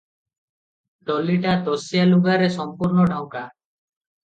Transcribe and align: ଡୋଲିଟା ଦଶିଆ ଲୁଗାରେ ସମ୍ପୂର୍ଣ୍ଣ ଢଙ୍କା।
ଡୋଲିଟା 1.11 1.53
ଦଶିଆ 1.69 2.09
ଲୁଗାରେ 2.15 2.51
ସମ୍ପୂର୍ଣ୍ଣ 2.59 3.09
ଢଙ୍କା। 3.17 3.49